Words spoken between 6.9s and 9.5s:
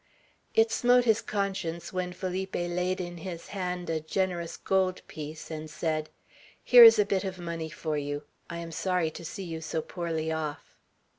a bit of money for you. I am sorry to see